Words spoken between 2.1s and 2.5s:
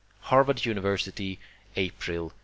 1907.